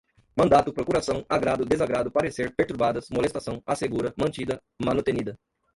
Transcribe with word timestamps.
mandato, 0.35 0.73
procuração, 0.73 1.23
agrado, 1.29 1.63
desagrado, 1.63 2.09
parecer, 2.11 2.49
perturbadas, 2.55 3.07
molestação, 3.11 3.61
assegura, 3.67 4.11
mantida, 4.17 4.59
manutenida 4.83 5.37